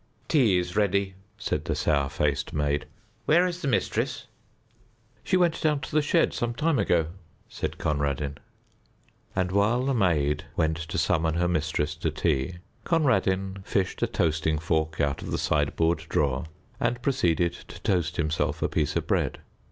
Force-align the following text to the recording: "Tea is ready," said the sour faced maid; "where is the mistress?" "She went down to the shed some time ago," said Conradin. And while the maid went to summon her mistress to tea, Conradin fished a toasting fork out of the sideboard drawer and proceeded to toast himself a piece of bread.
"Tea 0.27 0.57
is 0.57 0.75
ready," 0.75 1.13
said 1.37 1.65
the 1.65 1.75
sour 1.75 2.09
faced 2.09 2.53
maid; 2.53 2.87
"where 3.27 3.45
is 3.45 3.61
the 3.61 3.67
mistress?" 3.67 4.25
"She 5.23 5.37
went 5.37 5.61
down 5.61 5.81
to 5.81 5.91
the 5.91 6.01
shed 6.01 6.33
some 6.33 6.55
time 6.55 6.79
ago," 6.79 7.09
said 7.47 7.77
Conradin. 7.77 8.39
And 9.35 9.51
while 9.51 9.85
the 9.85 9.93
maid 9.93 10.45
went 10.55 10.77
to 10.77 10.97
summon 10.97 11.35
her 11.35 11.47
mistress 11.47 11.93
to 11.97 12.09
tea, 12.09 12.55
Conradin 12.83 13.57
fished 13.63 14.01
a 14.01 14.07
toasting 14.07 14.57
fork 14.57 14.99
out 14.99 15.21
of 15.21 15.29
the 15.29 15.37
sideboard 15.37 15.99
drawer 16.09 16.45
and 16.79 16.99
proceeded 17.03 17.53
to 17.67 17.79
toast 17.83 18.17
himself 18.17 18.63
a 18.63 18.67
piece 18.67 18.95
of 18.95 19.05
bread. 19.05 19.37